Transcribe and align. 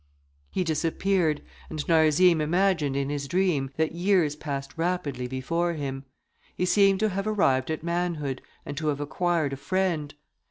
He 0.49 0.63
disappeared, 0.63 1.43
and 1.69 1.87
Narzim 1.87 2.41
imagined 2.41 2.95
in 2.95 3.11
his 3.11 3.27
dream 3.27 3.69
that 3.77 3.91
years 3.91 4.35
passed 4.35 4.75
rapidly 4.75 5.27
before 5.27 5.73
him; 5.73 6.05
he 6.57 6.65
seemed 6.65 6.99
to 7.01 7.09
have 7.09 7.27
arrived 7.27 7.69
at 7.69 7.83
manhood, 7.83 8.41
and 8.65 8.75
to 8.77 8.87
have 8.87 8.99
acquired 8.99 9.53
a 9.53 9.57
friend. 9.57 10.15